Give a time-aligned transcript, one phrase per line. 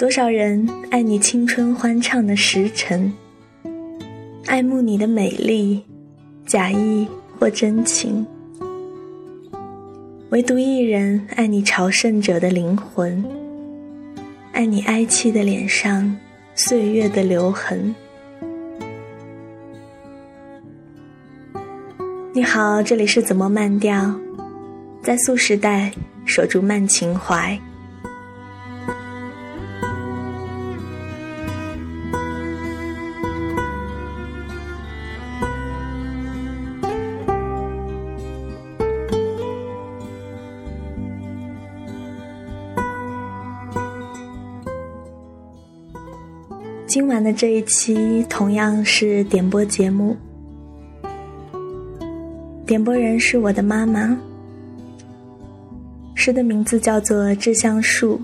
[0.00, 3.12] 多少人爱你青春欢畅的时辰，
[4.46, 5.84] 爱慕你的美丽，
[6.46, 7.06] 假意
[7.38, 8.26] 或真情。
[10.30, 13.22] 唯独一人爱你朝圣者的灵魂，
[14.52, 16.16] 爱你哀戚的脸上
[16.54, 17.94] 岁月的留痕。
[22.32, 24.18] 你好，这里是怎么慢调，
[25.02, 25.92] 在素时代
[26.24, 27.60] 守住慢情怀。
[46.90, 50.16] 今晚的这一期同样是点播节目，
[52.66, 54.18] 点播人是我的妈妈，
[56.16, 58.20] 诗的名字叫做《致橡树》。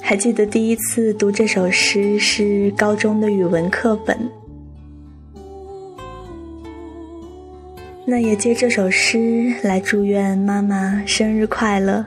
[0.00, 4.18] 还记得第一次读这首诗是高中的语文课本，
[8.06, 12.06] 那也借这首诗来祝愿妈妈生日快乐。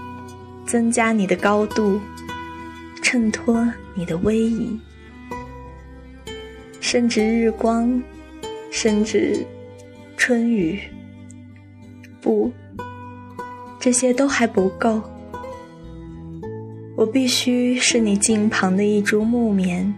[0.65, 1.99] 增加你的高度，
[3.01, 4.79] 衬托你的威仪，
[6.79, 8.01] 甚至日光，
[8.71, 9.45] 甚至
[10.15, 10.79] 春雨，
[12.21, 12.51] 不，
[13.79, 15.01] 这些都还不够。
[16.95, 19.93] 我必须是你近旁的一株木棉，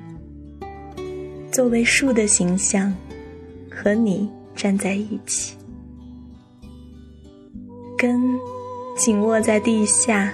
[1.52, 2.94] 作为树的形象，
[3.69, 5.56] 和你站在一起，
[7.97, 8.22] 根
[8.96, 10.34] 紧握在地下。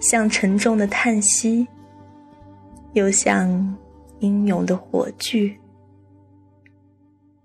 [0.00, 1.68] 像沉重的叹息，
[2.94, 3.76] 又像
[4.20, 5.54] 英勇的火炬。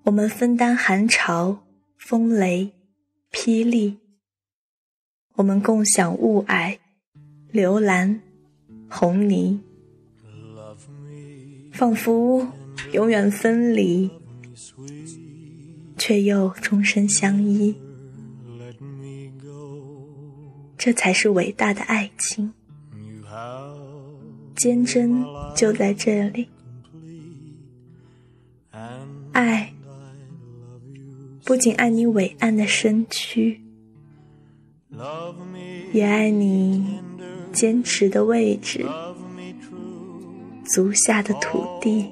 [0.04, 1.58] 我们分担寒潮、
[1.98, 2.72] 风雷、
[3.32, 3.98] 霹雳；
[5.34, 6.78] 我们共享雾霭、
[7.52, 8.22] 流岚、
[8.90, 9.62] 红泥。
[11.74, 12.48] 仿佛
[12.94, 14.10] 永远分离，
[15.98, 17.76] 却又终身相依。
[20.86, 22.54] 这才是伟大的爱情，
[24.56, 26.48] 坚贞就在这里。
[29.32, 29.74] 爱，
[31.44, 33.60] 不仅爱你伟岸的身躯，
[35.92, 37.00] 也爱你
[37.52, 38.86] 坚持的位置，
[40.66, 42.12] 足下的土地。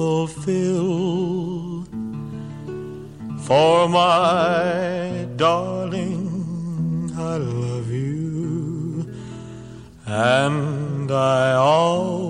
[0.00, 1.84] fulfill.
[3.46, 9.12] For my darling, I love you,
[10.06, 12.29] and I always